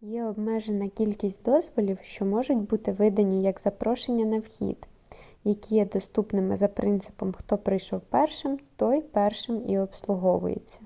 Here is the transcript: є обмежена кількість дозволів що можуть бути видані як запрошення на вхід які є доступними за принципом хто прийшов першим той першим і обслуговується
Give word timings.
є 0.00 0.24
обмежена 0.24 0.88
кількість 0.88 1.42
дозволів 1.42 1.98
що 2.02 2.24
можуть 2.24 2.56
бути 2.58 2.92
видані 2.92 3.42
як 3.42 3.60
запрошення 3.60 4.24
на 4.24 4.38
вхід 4.38 4.88
які 5.44 5.74
є 5.74 5.86
доступними 5.86 6.56
за 6.56 6.68
принципом 6.68 7.32
хто 7.32 7.58
прийшов 7.58 8.00
першим 8.00 8.58
той 8.76 9.02
першим 9.02 9.66
і 9.68 9.78
обслуговується 9.78 10.80